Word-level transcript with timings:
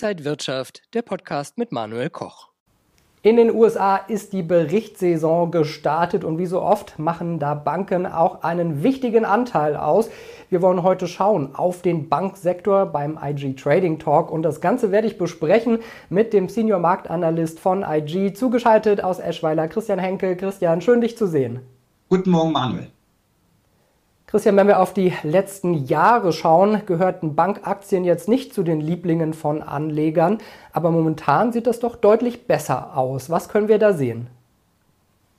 Inside 0.00 0.24
Wirtschaft, 0.24 0.82
der 0.94 1.02
Podcast 1.02 1.58
mit 1.58 1.72
Manuel 1.72 2.08
Koch. 2.08 2.50
In 3.22 3.34
den 3.36 3.52
USA 3.52 3.96
ist 3.96 4.32
die 4.32 4.44
Berichtssaison 4.44 5.50
gestartet 5.50 6.22
und 6.22 6.38
wie 6.38 6.46
so 6.46 6.62
oft 6.62 7.00
machen 7.00 7.40
da 7.40 7.54
Banken 7.54 8.06
auch 8.06 8.44
einen 8.44 8.84
wichtigen 8.84 9.24
Anteil 9.24 9.74
aus. 9.76 10.08
Wir 10.50 10.62
wollen 10.62 10.84
heute 10.84 11.08
schauen 11.08 11.56
auf 11.56 11.82
den 11.82 12.08
Banksektor 12.08 12.86
beim 12.86 13.18
IG 13.20 13.56
Trading 13.56 13.98
Talk 13.98 14.30
und 14.30 14.44
das 14.44 14.60
Ganze 14.60 14.92
werde 14.92 15.08
ich 15.08 15.18
besprechen 15.18 15.80
mit 16.10 16.32
dem 16.32 16.48
Senior 16.48 16.78
Marktanalyst 16.78 17.58
von 17.58 17.82
IG, 17.82 18.34
zugeschaltet 18.34 19.02
aus 19.02 19.18
Eschweiler, 19.18 19.66
Christian 19.66 19.98
Henkel. 19.98 20.36
Christian, 20.36 20.80
schön 20.80 21.00
dich 21.00 21.18
zu 21.18 21.26
sehen. 21.26 21.58
Guten 22.08 22.30
Morgen, 22.30 22.52
Manuel. 22.52 22.86
Christian, 24.30 24.58
wenn 24.58 24.66
wir 24.66 24.80
auf 24.80 24.92
die 24.92 25.14
letzten 25.22 25.72
Jahre 25.72 26.34
schauen, 26.34 26.82
gehörten 26.84 27.34
Bankaktien 27.34 28.04
jetzt 28.04 28.28
nicht 28.28 28.52
zu 28.52 28.62
den 28.62 28.78
Lieblingen 28.78 29.32
von 29.32 29.62
Anlegern, 29.62 30.36
aber 30.70 30.90
momentan 30.90 31.50
sieht 31.50 31.66
das 31.66 31.80
doch 31.80 31.96
deutlich 31.96 32.46
besser 32.46 32.94
aus. 32.94 33.30
Was 33.30 33.48
können 33.48 33.68
wir 33.68 33.78
da 33.78 33.94
sehen? 33.94 34.26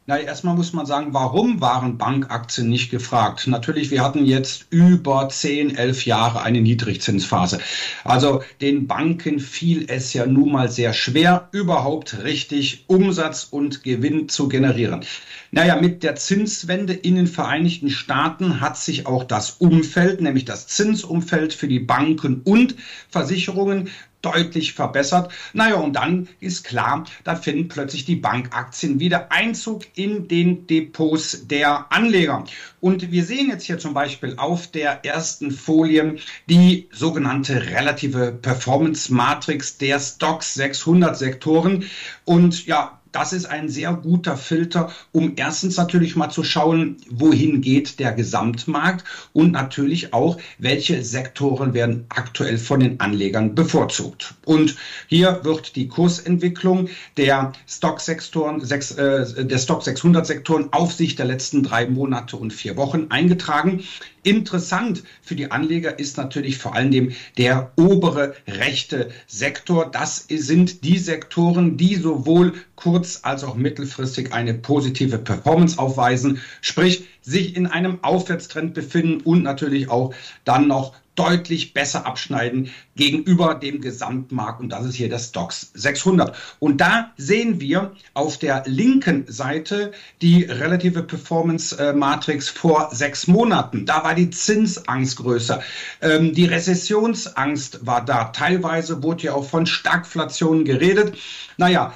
Na, 0.09 0.17
erstmal 0.17 0.55
muss 0.55 0.73
man 0.73 0.87
sagen, 0.87 1.13
warum 1.13 1.61
waren 1.61 1.99
Bankaktien 1.99 2.67
nicht 2.67 2.89
gefragt? 2.89 3.45
Natürlich, 3.45 3.91
wir 3.91 4.03
hatten 4.03 4.25
jetzt 4.25 4.65
über 4.71 5.29
10, 5.29 5.75
11 5.75 6.07
Jahre 6.07 6.41
eine 6.41 6.61
Niedrigzinsphase. 6.61 7.59
Also 8.03 8.41
den 8.59 8.87
Banken 8.87 9.39
fiel 9.39 9.85
es 9.87 10.13
ja 10.13 10.25
nun 10.25 10.51
mal 10.51 10.67
sehr 10.71 10.93
schwer, 10.93 11.49
überhaupt 11.51 12.23
richtig 12.23 12.85
Umsatz 12.87 13.49
und 13.51 13.83
Gewinn 13.83 14.29
zu 14.29 14.47
generieren. 14.47 15.05
Naja, 15.51 15.79
mit 15.79 16.01
der 16.01 16.15
Zinswende 16.15 16.93
in 16.93 17.13
den 17.13 17.27
Vereinigten 17.27 17.91
Staaten 17.91 18.61
hat 18.61 18.77
sich 18.77 19.05
auch 19.05 19.23
das 19.23 19.51
Umfeld, 19.51 20.21
nämlich 20.21 20.45
das 20.45 20.65
Zinsumfeld 20.65 21.53
für 21.53 21.67
die 21.67 21.79
Banken 21.79 22.41
und 22.43 22.75
Versicherungen 23.09 23.89
deutlich 24.21 24.73
verbessert. 24.73 25.31
Naja, 25.53 25.75
und 25.75 25.93
dann 25.93 26.27
ist 26.39 26.65
klar, 26.65 27.05
da 27.23 27.35
finden 27.35 27.67
plötzlich 27.67 28.05
die 28.05 28.15
Bankaktien 28.15 28.99
wieder 28.99 29.31
Einzug 29.31 29.83
in 29.95 30.27
den 30.27 30.67
Depots 30.67 31.47
der 31.47 31.91
Anleger. 31.91 32.43
Und 32.81 33.11
wir 33.11 33.23
sehen 33.23 33.49
jetzt 33.49 33.65
hier 33.65 33.79
zum 33.79 33.93
Beispiel 33.93 34.35
auf 34.37 34.67
der 34.67 35.05
ersten 35.05 35.51
Folie 35.51 36.17
die 36.49 36.87
sogenannte 36.91 37.61
relative 37.71 38.31
Performance 38.31 39.13
Matrix 39.13 39.77
der 39.77 39.99
Stocks 39.99 40.53
600 40.53 41.17
Sektoren. 41.17 41.85
Und 42.25 42.65
ja, 42.65 42.98
das 43.11 43.33
ist 43.33 43.45
ein 43.45 43.69
sehr 43.69 43.93
guter 43.93 44.37
Filter, 44.37 44.91
um 45.11 45.33
erstens 45.35 45.77
natürlich 45.77 46.15
mal 46.15 46.29
zu 46.29 46.43
schauen, 46.43 46.97
wohin 47.09 47.61
geht 47.61 47.99
der 47.99 48.11
Gesamtmarkt 48.13 49.03
und 49.33 49.51
natürlich 49.51 50.13
auch, 50.13 50.37
welche 50.57 51.03
Sektoren 51.03 51.73
werden 51.73 52.05
aktuell 52.09 52.57
von 52.57 52.79
den 52.79 52.99
Anlegern 52.99 53.55
bevorzugt. 53.55 54.35
Und 54.45 54.75
hier 55.07 55.39
wird 55.43 55.75
die 55.75 55.87
Kursentwicklung 55.87 56.89
der 57.17 57.53
Stock-Sektoren, 57.67 58.61
äh, 58.61 59.45
der 59.45 59.57
Stock 59.57 59.83
600 59.83 60.25
Sektoren 60.25 60.71
auf 60.71 60.93
Sicht 60.93 61.19
der 61.19 61.25
letzten 61.25 61.63
drei 61.63 61.87
Monate 61.87 62.37
und 62.37 62.53
vier 62.53 62.77
Wochen 62.77 63.07
eingetragen. 63.09 63.83
Interessant 64.29 65.01
für 65.23 65.35
die 65.35 65.49
Anleger 65.49 65.97
ist 65.97 66.17
natürlich 66.17 66.59
vor 66.59 66.75
allem 66.75 67.13
der 67.39 67.71
obere 67.77 68.35
rechte 68.47 69.09
Sektor. 69.25 69.89
Das 69.89 70.23
sind 70.29 70.83
die 70.83 70.99
Sektoren, 70.99 71.77
die 71.77 71.95
sowohl 71.95 72.53
kurz- 72.75 73.21
als 73.23 73.43
auch 73.43 73.55
mittelfristig 73.55 74.31
eine 74.31 74.53
positive 74.53 75.17
Performance 75.17 75.79
aufweisen, 75.79 76.39
sprich 76.61 77.05
sich 77.21 77.55
in 77.55 77.65
einem 77.65 78.03
Aufwärtstrend 78.03 78.75
befinden 78.75 79.21
und 79.21 79.41
natürlich 79.41 79.89
auch 79.89 80.13
dann 80.45 80.67
noch 80.67 80.93
deutlich 81.19 81.73
besser 81.73 82.05
abschneiden 82.05 82.69
gegenüber 82.95 83.55
dem 83.55 83.81
Gesamtmarkt. 83.81 84.61
Und 84.61 84.69
das 84.69 84.85
ist 84.85 84.95
hier 84.95 85.09
der 85.09 85.19
Stocks 85.19 85.71
600. 85.73 86.33
Und 86.59 86.79
da 86.79 87.11
sehen 87.17 87.59
wir 87.59 87.91
auf 88.13 88.37
der 88.37 88.63
linken 88.65 89.25
Seite 89.27 89.91
die 90.21 90.43
relative 90.43 91.03
Performance 91.03 91.77
äh, 91.77 91.91
Matrix 91.91 92.47
vor 92.47 92.89
sechs 92.93 93.27
Monaten. 93.27 93.85
Da 93.85 94.03
war 94.05 94.15
die 94.15 94.29
Zinsangst 94.29 95.17
größer. 95.17 95.61
Ähm, 96.01 96.33
die 96.33 96.45
Rezessionsangst 96.45 97.85
war 97.85 98.05
da. 98.05 98.25
Teilweise 98.25 99.03
wurde 99.03 99.23
ja 99.23 99.33
auch 99.33 99.47
von 99.47 99.65
Stagflation 99.65 100.63
geredet. 100.63 101.17
Naja, 101.57 101.93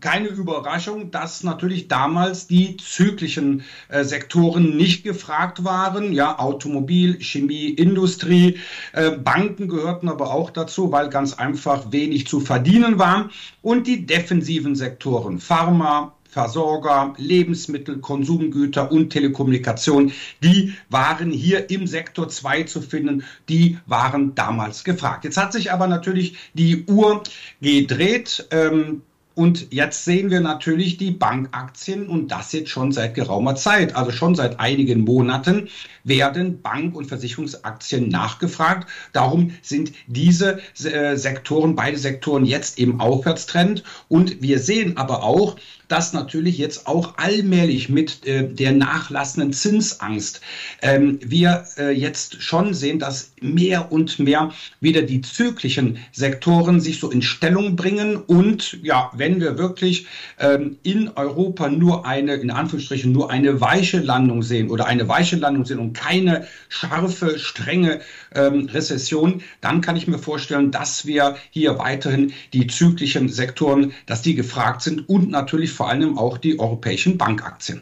keine 0.00 0.28
Überraschung, 0.28 1.10
dass 1.10 1.44
natürlich 1.44 1.88
damals 1.88 2.46
die 2.46 2.76
zyklischen 2.76 3.64
äh, 3.88 4.04
Sektoren 4.04 4.76
nicht 4.76 5.04
gefragt 5.04 5.64
waren. 5.64 6.12
Ja, 6.12 6.38
Automobil, 6.38 7.20
Chemie, 7.20 7.68
Industrie, 7.68 8.58
äh, 8.92 9.10
Banken 9.10 9.68
gehörten 9.68 10.08
aber 10.08 10.32
auch 10.32 10.50
dazu, 10.50 10.92
weil 10.92 11.08
ganz 11.10 11.34
einfach 11.34 11.92
wenig 11.92 12.26
zu 12.26 12.40
verdienen 12.40 12.98
war. 12.98 13.30
Und 13.62 13.86
die 13.86 14.06
defensiven 14.06 14.74
Sektoren, 14.74 15.38
Pharma, 15.38 16.14
Versorger, 16.30 17.14
Lebensmittel, 17.16 17.98
Konsumgüter 17.98 18.92
und 18.92 19.10
Telekommunikation, 19.10 20.12
die 20.44 20.74
waren 20.88 21.32
hier 21.32 21.70
im 21.70 21.88
Sektor 21.88 22.28
2 22.28 22.62
zu 22.64 22.80
finden, 22.82 23.24
die 23.48 23.78
waren 23.86 24.34
damals 24.36 24.84
gefragt. 24.84 25.24
Jetzt 25.24 25.36
hat 25.36 25.52
sich 25.52 25.72
aber 25.72 25.88
natürlich 25.88 26.36
die 26.54 26.84
Uhr 26.84 27.24
gedreht. 27.60 28.46
Ähm, 28.52 29.02
und 29.40 29.72
jetzt 29.72 30.04
sehen 30.04 30.30
wir 30.30 30.40
natürlich 30.40 30.98
die 30.98 31.12
Bankaktien 31.12 32.10
und 32.10 32.30
das 32.30 32.52
jetzt 32.52 32.68
schon 32.68 32.92
seit 32.92 33.14
geraumer 33.14 33.54
Zeit, 33.54 33.96
also 33.96 34.10
schon 34.10 34.34
seit 34.34 34.60
einigen 34.60 35.00
Monaten 35.00 35.70
werden 36.04 36.60
Bank- 36.60 36.94
und 36.94 37.06
Versicherungsaktien 37.06 38.10
nachgefragt. 38.10 38.90
Darum 39.14 39.52
sind 39.62 39.92
diese 40.06 40.60
äh, 40.84 41.16
Sektoren, 41.16 41.74
beide 41.74 41.96
Sektoren 41.96 42.44
jetzt 42.44 42.78
im 42.78 43.00
Aufwärtstrend. 43.00 43.82
Und 44.08 44.42
wir 44.42 44.58
sehen 44.58 44.98
aber 44.98 45.22
auch, 45.22 45.56
dass 45.90 46.12
natürlich 46.12 46.56
jetzt 46.56 46.86
auch 46.86 47.18
allmählich 47.18 47.88
mit 47.88 48.26
äh, 48.26 48.48
der 48.48 48.72
nachlassenden 48.72 49.52
Zinsangst 49.52 50.40
ähm, 50.82 51.18
wir 51.22 51.64
äh, 51.78 51.90
jetzt 51.90 52.42
schon 52.42 52.74
sehen, 52.74 53.00
dass 53.00 53.32
mehr 53.40 53.90
und 53.90 54.18
mehr 54.18 54.52
wieder 54.80 55.02
die 55.02 55.20
zyklischen 55.20 55.98
Sektoren 56.12 56.80
sich 56.80 57.00
so 57.00 57.10
in 57.10 57.22
Stellung 57.22 57.74
bringen. 57.74 58.16
Und 58.16 58.78
ja, 58.82 59.10
wenn 59.14 59.40
wir 59.40 59.58
wirklich 59.58 60.06
ähm, 60.38 60.76
in 60.82 61.08
Europa 61.08 61.68
nur 61.68 62.06
eine, 62.06 62.34
in 62.34 62.50
Anführungsstrichen, 62.50 63.10
nur 63.10 63.30
eine 63.30 63.60
weiche 63.60 63.98
Landung 63.98 64.42
sehen 64.42 64.70
oder 64.70 64.86
eine 64.86 65.08
weiche 65.08 65.36
Landung 65.36 65.64
sehen 65.64 65.80
und 65.80 65.92
keine 65.92 66.46
scharfe, 66.68 67.38
strenge 67.38 68.00
ähm, 68.34 68.66
Rezession, 68.66 69.42
dann 69.60 69.80
kann 69.80 69.96
ich 69.96 70.06
mir 70.06 70.18
vorstellen, 70.18 70.70
dass 70.70 71.04
wir 71.06 71.36
hier 71.50 71.78
weiterhin 71.78 72.32
die 72.52 72.68
zyklischen 72.68 73.28
Sektoren, 73.28 73.92
dass 74.06 74.22
die 74.22 74.36
gefragt 74.36 74.82
sind 74.82 75.08
und 75.08 75.30
natürlich 75.30 75.72
vor 75.80 75.88
allem 75.88 76.18
auch 76.18 76.36
die 76.36 76.60
europäischen 76.60 77.16
Bankaktien. 77.16 77.80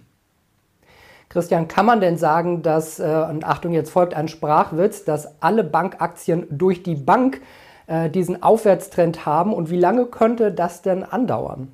Christian, 1.31 1.67
kann 1.67 1.85
man 1.85 2.01
denn 2.01 2.17
sagen, 2.17 2.63
dass, 2.63 3.01
äh, 3.01 3.27
und 3.29 3.45
Achtung, 3.45 3.73
jetzt 3.73 3.91
folgt 3.91 4.15
ein 4.15 4.29
Sprachwitz, 4.29 5.03
dass 5.03 5.43
alle 5.43 5.65
Bankaktien 5.65 6.47
durch 6.49 6.85
die 6.85 6.95
Bank 6.95 7.41
äh, 7.89 8.09
diesen 8.09 8.41
Aufwärtstrend 8.41 9.27
haben 9.27 9.53
und 9.53 9.69
wie 9.71 9.81
lange 9.81 10.07
könnte 10.07 10.53
das 10.53 10.81
denn 10.81 11.03
andauern? 11.03 11.73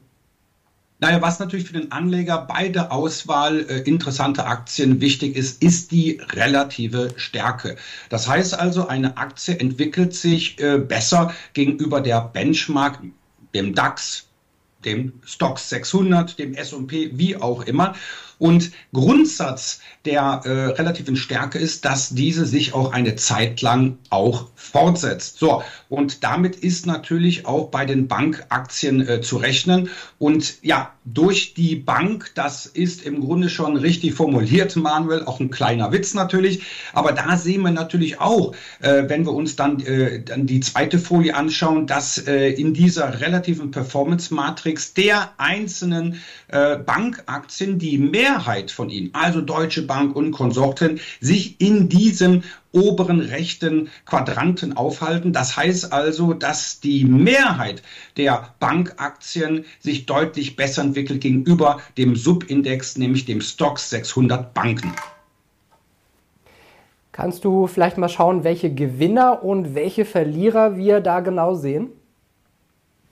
Naja, 0.98 1.20
was 1.20 1.40
natürlich 1.40 1.66
für 1.66 1.74
den 1.74 1.92
Anleger 1.92 2.38
bei 2.38 2.70
der 2.70 2.90
Auswahl 2.90 3.66
äh, 3.68 3.80
interessanter 3.80 4.46
Aktien 4.46 5.02
wichtig 5.02 5.36
ist, 5.36 5.62
ist 5.62 5.92
die 5.92 6.22
relative 6.30 7.10
Stärke. 7.16 7.76
Das 8.08 8.26
heißt 8.26 8.58
also, 8.58 8.88
eine 8.88 9.18
Aktie 9.18 9.58
entwickelt 9.58 10.14
sich 10.14 10.58
äh, 10.58 10.78
besser 10.78 11.34
gegenüber 11.52 12.00
der 12.00 12.22
Benchmark, 12.22 13.00
dem 13.54 13.74
DAX, 13.74 14.26
dem 14.84 15.14
Stocks 15.24 15.68
600, 15.70 16.38
dem 16.38 16.54
S&P, 16.54 17.10
wie 17.14 17.36
auch 17.36 17.64
immer. 17.64 17.94
Und 18.38 18.72
Grundsatz 18.92 19.80
der 20.04 20.42
äh, 20.44 20.50
relativen 20.72 21.16
Stärke 21.16 21.58
ist, 21.58 21.84
dass 21.84 22.10
diese 22.10 22.44
sich 22.44 22.74
auch 22.74 22.92
eine 22.92 23.16
Zeit 23.16 23.62
lang 23.62 23.98
auch 24.10 24.48
fortsetzt. 24.54 25.38
So, 25.38 25.62
und 25.88 26.24
damit 26.24 26.56
ist 26.56 26.84
natürlich 26.84 27.46
auch 27.46 27.70
bei 27.70 27.86
den 27.86 28.08
Bankaktien 28.08 29.06
äh, 29.06 29.20
zu 29.22 29.36
rechnen. 29.36 29.88
Und 30.18 30.56
ja, 30.62 30.92
durch 31.04 31.54
die 31.54 31.76
Bank, 31.76 32.32
das 32.34 32.66
ist 32.66 33.02
im 33.04 33.20
Grunde 33.20 33.48
schon 33.48 33.76
richtig 33.76 34.14
formuliert, 34.14 34.76
Manuel, 34.76 35.24
auch 35.24 35.40
ein 35.40 35.50
kleiner 35.50 35.92
Witz 35.92 36.14
natürlich. 36.14 36.62
Aber 36.92 37.12
da 37.12 37.36
sehen 37.36 37.62
wir 37.62 37.70
natürlich 37.70 38.20
auch, 38.20 38.54
äh, 38.80 39.04
wenn 39.06 39.24
wir 39.24 39.32
uns 39.32 39.56
dann, 39.56 39.80
äh, 39.80 40.22
dann 40.22 40.46
die 40.46 40.60
zweite 40.60 40.98
Folie 40.98 41.34
anschauen, 41.34 41.86
dass 41.86 42.18
äh, 42.26 42.48
in 42.50 42.74
dieser 42.74 43.20
relativen 43.20 43.70
Performance-Matrix 43.70 44.73
der 44.94 45.32
einzelnen 45.38 46.20
äh, 46.48 46.76
Bankaktien 46.76 47.78
die 47.78 47.98
Mehrheit 47.98 48.70
von 48.70 48.90
ihnen, 48.90 49.10
also 49.12 49.40
Deutsche 49.40 49.82
Bank 49.82 50.16
und 50.16 50.32
Konsorten, 50.32 51.00
sich 51.20 51.60
in 51.60 51.88
diesem 51.88 52.42
oberen 52.72 53.20
rechten 53.20 53.88
Quadranten 54.04 54.76
aufhalten. 54.76 55.32
Das 55.32 55.56
heißt 55.56 55.92
also, 55.92 56.34
dass 56.34 56.80
die 56.80 57.04
Mehrheit 57.04 57.82
der 58.16 58.54
Bankaktien 58.58 59.64
sich 59.80 60.06
deutlich 60.06 60.56
besser 60.56 60.82
entwickelt 60.82 61.20
gegenüber 61.20 61.80
dem 61.96 62.16
Subindex, 62.16 62.98
nämlich 62.98 63.24
dem 63.24 63.40
Stocks 63.40 63.90
600 63.90 64.52
Banken. 64.52 64.92
Kannst 67.12 67.44
du 67.44 67.68
vielleicht 67.68 67.96
mal 67.96 68.08
schauen, 68.08 68.42
welche 68.42 68.74
Gewinner 68.74 69.44
und 69.44 69.76
welche 69.76 70.04
Verlierer 70.04 70.76
wir 70.76 71.00
da 71.00 71.20
genau 71.20 71.54
sehen? 71.54 71.92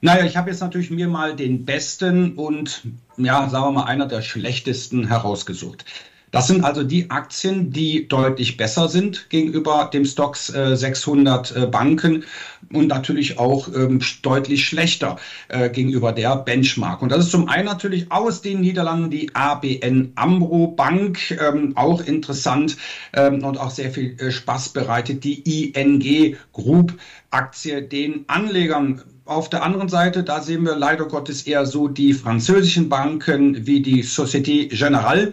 Naja, 0.05 0.25
ich 0.25 0.37
habe 0.37 0.51
jetzt 0.51 0.59
natürlich 0.59 0.91
mir 0.91 1.07
mal 1.07 1.37
den 1.37 1.65
besten 1.65 2.35
und, 2.35 2.83
ja, 3.17 3.49
sagen 3.49 3.67
wir 3.67 3.71
mal, 3.71 3.85
einer 3.85 4.07
der 4.07 4.21
schlechtesten 4.21 5.07
herausgesucht. 5.07 5.85
Das 6.33 6.47
sind 6.47 6.65
also 6.65 6.83
die 6.83 7.11
Aktien, 7.11 7.71
die 7.71 8.09
deutlich 8.09 8.57
besser 8.57 8.89
sind 8.89 9.29
gegenüber 9.29 9.91
dem 9.93 10.07
Stocks 10.07 10.49
äh, 10.53 10.75
600 10.75 11.55
äh, 11.55 11.67
Banken 11.67 12.25
und 12.73 12.89
natürlich 12.89 13.39
auch 13.39 13.69
ähm, 13.69 14.01
deutlich 14.23 14.65
schlechter 14.65 15.17
äh, 15.49 15.69
gegenüber 15.69 16.13
der 16.13 16.37
Benchmark. 16.37 17.03
Und 17.03 17.13
das 17.13 17.27
ist 17.27 17.31
zum 17.31 17.51
einen 17.51 17.67
natürlich 17.67 18.11
aus 18.11 18.41
den 18.41 18.63
Niederlanden 18.63 19.11
die 19.11 19.35
ABN 19.35 20.13
Amro 20.15 20.69
Bank, 20.69 21.37
ähm, 21.39 21.77
auch 21.77 22.01
interessant 22.01 22.79
ähm, 23.13 23.45
und 23.45 23.59
auch 23.59 23.71
sehr 23.71 23.91
viel 23.91 24.17
äh, 24.19 24.31
Spaß 24.31 24.71
bereitet, 24.71 25.25
die 25.25 25.69
ING 25.71 26.37
Group 26.55 26.95
Aktie 27.31 27.83
den 27.83 28.25
Anlegern 28.29 29.03
auf 29.27 29.51
der 29.51 29.63
anderen 29.63 29.89
Seite, 29.89 30.25
da 30.25 30.41
sehen 30.41 30.65
wir 30.65 30.77
leider 30.77 31.05
Gottes 31.07 31.43
eher 31.43 31.67
so 31.67 31.89
die 31.89 32.13
französischen 32.13 32.89
Banken 32.89 33.67
wie 33.67 33.81
die 33.81 34.03
Société 34.03 34.71
Générale. 34.71 35.33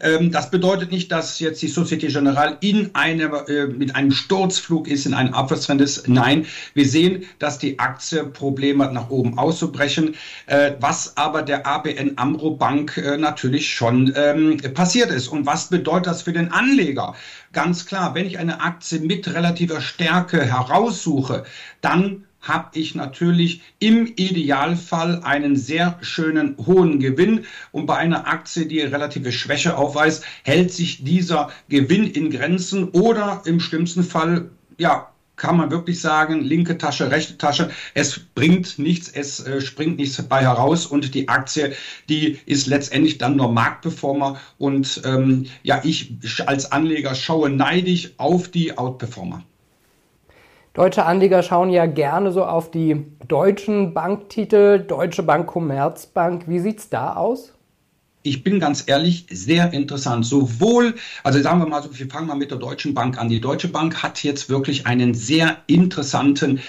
Ähm, 0.00 0.30
das 0.30 0.50
bedeutet 0.50 0.90
nicht, 0.90 1.12
dass 1.12 1.38
jetzt 1.38 1.60
die 1.62 1.68
Societe 1.68 2.06
Generale 2.08 2.56
in 2.60 2.90
eine, 2.94 3.24
äh, 3.48 3.66
mit 3.66 3.94
einem 3.94 4.10
Sturzflug 4.10 4.88
ist, 4.88 5.06
in 5.06 5.14
einem 5.14 5.34
Abwärtstrend 5.34 5.80
ist. 5.80 6.08
Nein, 6.08 6.46
wir 6.74 6.86
sehen, 6.86 7.24
dass 7.38 7.58
die 7.58 7.78
Aktie 7.78 8.24
Probleme 8.24 8.84
hat, 8.84 8.92
nach 8.92 9.10
oben 9.10 9.38
auszubrechen, 9.38 10.14
äh, 10.46 10.72
was 10.80 11.16
aber 11.16 11.42
der 11.42 11.66
ABN 11.66 12.12
Amro 12.16 12.52
Bank 12.52 12.96
äh, 12.96 13.16
natürlich 13.16 13.70
schon 13.72 14.12
ähm, 14.16 14.58
passiert 14.74 15.10
ist. 15.10 15.28
Und 15.28 15.46
was 15.46 15.68
bedeutet 15.68 16.06
das 16.06 16.22
für 16.22 16.32
den 16.32 16.50
Anleger? 16.50 17.14
Ganz 17.52 17.86
klar, 17.86 18.14
wenn 18.14 18.26
ich 18.26 18.38
eine 18.38 18.60
Aktie 18.60 19.00
mit 19.00 19.32
relativer 19.32 19.80
Stärke 19.80 20.44
heraussuche, 20.44 21.44
dann 21.80 22.24
habe 22.42 22.78
ich 22.78 22.94
natürlich 22.94 23.62
im 23.78 24.06
Idealfall 24.06 25.22
einen 25.22 25.56
sehr 25.56 25.98
schönen 26.02 26.56
hohen 26.58 26.98
Gewinn. 26.98 27.46
Und 27.70 27.86
bei 27.86 27.96
einer 27.96 28.26
Aktie, 28.26 28.66
die 28.66 28.80
relative 28.80 29.32
Schwäche 29.32 29.76
aufweist, 29.76 30.24
hält 30.42 30.72
sich 30.72 31.04
dieser 31.04 31.50
Gewinn 31.68 32.04
in 32.04 32.30
Grenzen 32.30 32.88
oder 32.90 33.42
im 33.46 33.60
schlimmsten 33.60 34.02
Fall, 34.02 34.50
ja, 34.76 35.08
kann 35.36 35.56
man 35.56 35.70
wirklich 35.70 36.00
sagen, 36.00 36.42
linke 36.42 36.78
Tasche, 36.78 37.10
rechte 37.10 37.38
Tasche, 37.38 37.70
es 37.94 38.18
bringt 38.18 38.78
nichts, 38.78 39.08
es 39.08 39.40
äh, 39.40 39.60
springt 39.60 39.96
nichts 39.96 40.16
dabei 40.16 40.42
heraus 40.42 40.86
und 40.86 41.14
die 41.14 41.28
Aktie, 41.28 41.74
die 42.08 42.38
ist 42.46 42.66
letztendlich 42.66 43.18
dann 43.18 43.36
nur 43.36 43.50
Marktperformer 43.50 44.38
und 44.58 45.00
ähm, 45.04 45.46
ja, 45.62 45.80
ich 45.84 46.14
als 46.46 46.70
Anleger 46.70 47.14
schaue 47.14 47.50
neidisch 47.50 48.10
auf 48.18 48.48
die 48.48 48.76
Outperformer. 48.76 49.42
Deutsche 50.74 51.04
Anleger 51.04 51.42
schauen 51.42 51.68
ja 51.68 51.84
gerne 51.84 52.32
so 52.32 52.44
auf 52.44 52.70
die 52.70 53.04
deutschen 53.28 53.92
Banktitel, 53.92 54.78
Deutsche 54.78 55.22
Bank, 55.22 55.46
Commerzbank. 55.46 56.48
Wie 56.48 56.60
sieht 56.60 56.78
es 56.78 56.88
da 56.88 57.14
aus? 57.14 57.52
ich 58.22 58.44
bin 58.44 58.60
ganz 58.60 58.84
ehrlich, 58.86 59.26
sehr 59.30 59.72
interessant. 59.72 60.24
Sowohl, 60.24 60.94
also 61.24 61.40
sagen 61.40 61.60
wir 61.60 61.66
mal 61.66 61.82
so, 61.82 61.98
wir 61.98 62.08
fangen 62.08 62.28
mal 62.28 62.36
mit 62.36 62.50
der 62.50 62.58
Deutschen 62.58 62.94
Bank 62.94 63.18
an. 63.18 63.28
Die 63.28 63.40
Deutsche 63.40 63.68
Bank 63.68 64.02
hat 64.02 64.22
jetzt 64.22 64.48
wirklich 64.48 64.86
einen 64.86 65.14
sehr 65.14 65.58
interessanten 65.66 66.60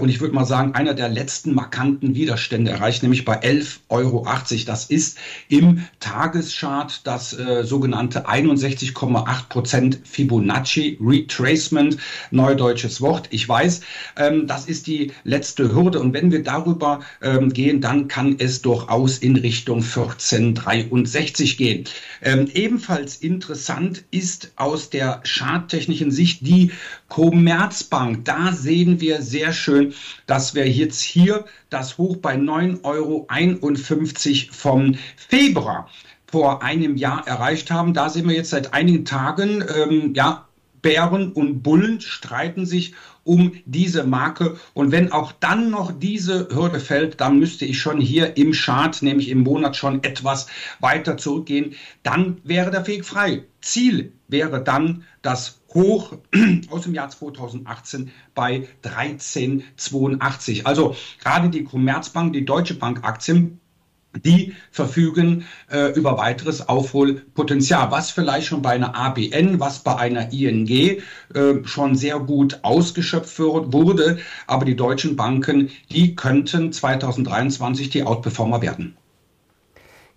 und 0.00 0.08
ich 0.08 0.20
würde 0.20 0.34
mal 0.34 0.44
sagen, 0.44 0.74
einer 0.74 0.94
der 0.94 1.08
letzten 1.08 1.54
markanten 1.54 2.14
Widerstände 2.14 2.70
erreicht, 2.70 3.02
nämlich 3.02 3.24
bei 3.24 3.40
11,80 3.40 3.78
Euro. 3.88 4.26
Das 4.66 4.86
ist 4.86 5.18
im 5.48 5.84
Tageschart 6.00 7.06
das 7.06 7.38
äh, 7.38 7.64
sogenannte 7.64 8.28
61,8 8.28 9.48
Prozent 9.48 10.00
Fibonacci 10.04 10.98
Retracement, 11.00 11.96
neudeutsches 12.30 13.00
Wort. 13.00 13.28
Ich 13.30 13.48
weiß, 13.48 13.80
ähm, 14.16 14.46
das 14.46 14.66
ist 14.66 14.86
die 14.86 15.12
letzte 15.24 15.74
Hürde 15.74 16.00
und 16.00 16.12
wenn 16.12 16.32
wir 16.32 16.42
darüber 16.42 17.00
ähm, 17.22 17.52
gehen, 17.52 17.80
dann 17.80 18.08
kann 18.08 18.36
es 18.38 18.62
durchaus 18.62 19.18
in 19.18 19.36
Richtung 19.36 19.80
14,3 19.80 20.88
63 20.88 21.56
gehen. 21.56 21.84
Ähm, 22.22 22.48
ebenfalls 22.52 23.16
interessant 23.16 24.04
ist 24.10 24.52
aus 24.56 24.90
der 24.90 25.22
charttechnischen 25.24 26.10
Sicht 26.10 26.46
die 26.46 26.72
Commerzbank. 27.08 28.24
Da 28.24 28.52
sehen 28.52 29.00
wir 29.00 29.22
sehr 29.22 29.52
schön, 29.52 29.94
dass 30.26 30.54
wir 30.54 30.68
jetzt 30.68 31.00
hier 31.00 31.44
das 31.70 31.98
Hoch 31.98 32.16
bei 32.16 32.36
9,51 32.36 32.84
Euro 32.84 34.52
vom 34.52 34.94
Februar 35.16 35.88
vor 36.30 36.62
einem 36.62 36.96
Jahr 36.96 37.26
erreicht 37.26 37.70
haben. 37.70 37.94
Da 37.94 38.10
sehen 38.10 38.28
wir 38.28 38.36
jetzt 38.36 38.50
seit 38.50 38.74
einigen 38.74 39.04
Tagen, 39.04 39.64
ähm, 39.74 40.12
ja, 40.14 40.46
Bären 40.82 41.32
und 41.32 41.62
Bullen 41.62 42.00
streiten 42.00 42.64
sich 42.64 42.94
um 43.28 43.52
diese 43.66 44.04
Marke. 44.04 44.56
Und 44.72 44.90
wenn 44.90 45.12
auch 45.12 45.32
dann 45.32 45.70
noch 45.70 45.92
diese 45.92 46.48
Hürde 46.50 46.80
fällt, 46.80 47.20
dann 47.20 47.38
müsste 47.38 47.66
ich 47.66 47.78
schon 47.78 48.00
hier 48.00 48.36
im 48.38 48.52
Chart, 48.52 49.00
nämlich 49.02 49.28
im 49.28 49.42
Monat 49.42 49.76
schon 49.76 50.02
etwas 50.02 50.46
weiter 50.80 51.18
zurückgehen. 51.18 51.74
Dann 52.02 52.38
wäre 52.42 52.70
der 52.70 52.86
Weg 52.86 53.04
frei. 53.04 53.44
Ziel 53.60 54.14
wäre 54.28 54.64
dann 54.64 55.04
das 55.20 55.60
Hoch 55.74 56.16
aus 56.70 56.82
dem 56.82 56.94
Jahr 56.94 57.10
2018 57.10 58.10
bei 58.34 58.66
1382. 58.82 60.66
Also 60.66 60.96
gerade 61.22 61.50
die 61.50 61.64
Commerzbank, 61.64 62.32
die 62.32 62.46
Deutsche 62.46 62.74
Bank 62.74 63.04
Aktien 63.04 63.60
die 64.16 64.54
verfügen 64.70 65.44
äh, 65.70 65.92
über 65.92 66.18
weiteres 66.18 66.68
Aufholpotenzial, 66.68 67.90
was 67.90 68.10
vielleicht 68.10 68.46
schon 68.46 68.62
bei 68.62 68.70
einer 68.70 68.96
ABN, 68.96 69.60
was 69.60 69.80
bei 69.80 69.96
einer 69.96 70.32
ING 70.32 70.68
äh, 70.68 70.98
schon 71.64 71.94
sehr 71.94 72.18
gut 72.18 72.60
ausgeschöpft 72.62 73.38
wurde. 73.38 74.18
Aber 74.46 74.64
die 74.64 74.76
deutschen 74.76 75.16
Banken, 75.16 75.70
die 75.90 76.16
könnten 76.16 76.72
2023 76.72 77.90
die 77.90 78.04
Outperformer 78.04 78.62
werden. 78.62 78.96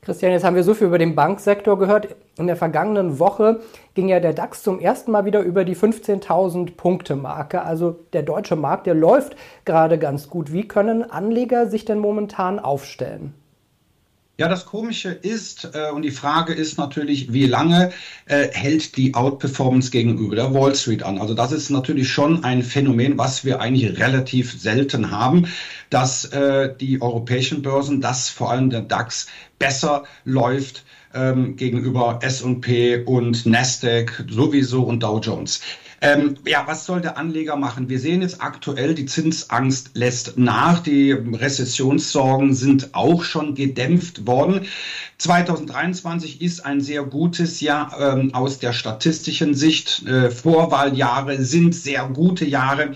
Christian, 0.03 0.31
jetzt 0.31 0.43
haben 0.43 0.55
wir 0.55 0.63
so 0.63 0.73
viel 0.73 0.87
über 0.87 0.97
den 0.97 1.13
Banksektor 1.13 1.77
gehört. 1.77 2.15
In 2.35 2.47
der 2.47 2.55
vergangenen 2.55 3.19
Woche 3.19 3.59
ging 3.93 4.09
ja 4.09 4.19
der 4.19 4.33
DAX 4.33 4.63
zum 4.63 4.79
ersten 4.79 5.11
Mal 5.11 5.25
wieder 5.25 5.41
über 5.41 5.63
die 5.63 5.75
15.000 5.75 6.75
Punkte 6.75 7.15
Marke. 7.15 7.61
Also 7.61 7.99
der 8.13 8.23
deutsche 8.23 8.55
Markt, 8.55 8.87
der 8.87 8.95
läuft 8.95 9.35
gerade 9.63 9.99
ganz 9.99 10.27
gut. 10.27 10.51
Wie 10.51 10.67
können 10.67 11.07
Anleger 11.07 11.67
sich 11.67 11.85
denn 11.85 11.99
momentan 11.99 12.57
aufstellen? 12.57 13.35
Ja, 14.41 14.47
das 14.47 14.65
Komische 14.65 15.11
ist, 15.11 15.69
äh, 15.75 15.91
und 15.91 16.01
die 16.01 16.09
Frage 16.09 16.53
ist 16.53 16.79
natürlich, 16.79 17.31
wie 17.31 17.45
lange 17.45 17.91
äh, 18.25 18.47
hält 18.51 18.97
die 18.97 19.13
Outperformance 19.13 19.91
gegenüber 19.91 20.35
der 20.35 20.51
Wall 20.51 20.73
Street 20.73 21.03
an? 21.03 21.19
Also 21.19 21.35
das 21.35 21.51
ist 21.51 21.69
natürlich 21.69 22.09
schon 22.09 22.43
ein 22.43 22.63
Phänomen, 22.63 23.19
was 23.19 23.45
wir 23.45 23.61
eigentlich 23.61 23.99
relativ 23.99 24.59
selten 24.59 25.11
haben, 25.11 25.45
dass 25.91 26.25
äh, 26.25 26.73
die 26.75 27.03
europäischen 27.03 27.61
Börsen, 27.61 28.01
dass 28.01 28.29
vor 28.29 28.49
allem 28.49 28.71
der 28.71 28.81
DAX 28.81 29.27
besser 29.59 30.05
läuft 30.25 30.85
ähm, 31.13 31.55
gegenüber 31.55 32.17
S&P 32.23 33.03
und 33.03 33.45
Nasdaq 33.45 34.25
sowieso 34.27 34.81
und 34.81 35.03
Dow 35.03 35.19
Jones. 35.19 35.61
Ähm, 36.03 36.35
ja, 36.47 36.63
was 36.65 36.87
soll 36.87 36.99
der 36.99 37.17
Anleger 37.17 37.55
machen? 37.55 37.87
Wir 37.87 37.99
sehen 37.99 38.23
jetzt 38.23 38.41
aktuell, 38.41 38.95
die 38.95 39.05
Zinsangst 39.05 39.91
lässt 39.93 40.35
nach. 40.35 40.79
Die 40.79 41.11
Rezessionssorgen 41.11 42.55
sind 42.55 42.89
auch 42.93 43.23
schon 43.23 43.53
gedämpft 43.53 44.25
worden. 44.25 44.65
2023 45.19 46.41
ist 46.41 46.65
ein 46.65 46.81
sehr 46.81 47.03
gutes 47.03 47.61
Jahr 47.61 47.95
ähm, 47.99 48.33
aus 48.33 48.57
der 48.57 48.73
statistischen 48.73 49.53
Sicht. 49.53 50.03
Äh, 50.07 50.31
Vorwahljahre 50.31 51.43
sind 51.43 51.75
sehr 51.75 52.07
gute 52.07 52.45
Jahre 52.45 52.95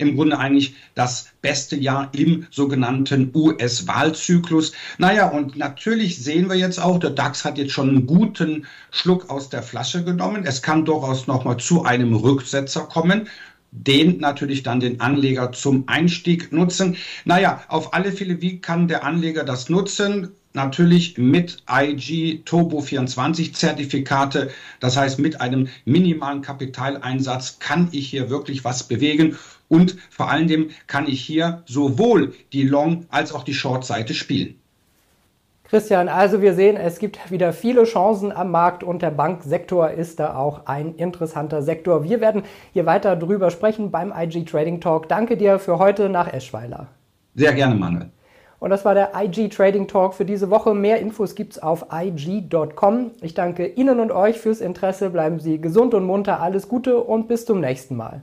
im 0.00 0.16
Grunde 0.16 0.38
eigentlich 0.38 0.74
das 0.94 1.28
beste 1.42 1.76
Jahr 1.76 2.10
im 2.12 2.46
sogenannten 2.50 3.30
US-Wahlzyklus. 3.34 4.72
Naja, 4.98 5.28
und 5.28 5.56
natürlich 5.56 6.22
sehen 6.22 6.48
wir 6.48 6.56
jetzt 6.56 6.80
auch, 6.80 6.98
der 6.98 7.10
DAX 7.10 7.44
hat 7.44 7.58
jetzt 7.58 7.72
schon 7.72 7.88
einen 7.88 8.06
guten 8.06 8.66
Schluck 8.90 9.30
aus 9.30 9.48
der 9.48 9.62
Flasche 9.62 10.04
genommen. 10.04 10.44
Es 10.44 10.62
kann 10.62 10.84
durchaus 10.84 11.26
nochmal 11.26 11.58
zu 11.58 11.84
einem 11.84 12.14
Rücksetzer 12.14 12.82
kommen 12.82 13.28
den 13.72 14.18
natürlich 14.18 14.62
dann 14.62 14.80
den 14.80 15.00
Anleger 15.00 15.52
zum 15.52 15.84
Einstieg 15.86 16.52
nutzen. 16.52 16.96
Naja, 17.24 17.62
auf 17.68 17.94
alle 17.94 18.12
Fälle, 18.12 18.42
wie 18.42 18.60
kann 18.60 18.88
der 18.88 19.04
Anleger 19.04 19.44
das 19.44 19.68
nutzen? 19.68 20.32
Natürlich 20.52 21.16
mit 21.16 21.62
IG 21.70 22.42
Turbo 22.44 22.80
24 22.80 23.54
Zertifikate. 23.54 24.50
Das 24.80 24.96
heißt, 24.96 25.20
mit 25.20 25.40
einem 25.40 25.68
minimalen 25.84 26.42
Kapitaleinsatz 26.42 27.60
kann 27.60 27.88
ich 27.92 28.08
hier 28.08 28.30
wirklich 28.30 28.64
was 28.64 28.82
bewegen 28.82 29.38
und 29.70 29.96
vor 30.10 30.30
allem 30.30 30.68
kann 30.86 31.08
ich 31.08 31.22
hier 31.22 31.62
sowohl 31.64 32.34
die 32.52 32.64
Long- 32.64 33.06
als 33.08 33.32
auch 33.32 33.44
die 33.44 33.54
Short-Seite 33.54 34.12
spielen. 34.12 34.56
Christian, 35.64 36.08
also 36.08 36.42
wir 36.42 36.54
sehen, 36.54 36.76
es 36.76 36.98
gibt 36.98 37.30
wieder 37.30 37.52
viele 37.52 37.84
Chancen 37.84 38.32
am 38.32 38.50
Markt 38.50 38.82
und 38.82 39.02
der 39.02 39.12
Banksektor 39.12 39.90
ist 39.90 40.18
da 40.18 40.34
auch 40.34 40.66
ein 40.66 40.96
interessanter 40.96 41.62
Sektor. 41.62 42.02
Wir 42.02 42.20
werden 42.20 42.42
hier 42.72 42.86
weiter 42.86 43.14
drüber 43.14 43.52
sprechen 43.52 43.92
beim 43.92 44.12
IG 44.12 44.44
Trading 44.44 44.80
Talk. 44.80 45.08
Danke 45.08 45.36
dir 45.36 45.60
für 45.60 45.78
heute 45.78 46.08
nach 46.08 46.32
Eschweiler. 46.32 46.88
Sehr 47.36 47.52
gerne, 47.52 47.76
Manuel. 47.76 48.10
Und 48.58 48.70
das 48.70 48.84
war 48.84 48.94
der 48.94 49.12
IG 49.16 49.48
Trading 49.48 49.86
Talk 49.86 50.14
für 50.14 50.24
diese 50.24 50.50
Woche. 50.50 50.74
Mehr 50.74 50.98
Infos 50.98 51.36
gibt 51.36 51.52
es 51.52 51.62
auf 51.62 51.86
IG.com. 51.92 53.12
Ich 53.22 53.34
danke 53.34 53.68
Ihnen 53.68 54.00
und 54.00 54.10
euch 54.10 54.40
fürs 54.40 54.60
Interesse. 54.60 55.10
Bleiben 55.10 55.38
Sie 55.38 55.60
gesund 55.60 55.94
und 55.94 56.04
munter. 56.04 56.40
Alles 56.40 56.68
Gute 56.68 56.98
und 56.98 57.28
bis 57.28 57.46
zum 57.46 57.60
nächsten 57.60 57.96
Mal. 57.96 58.22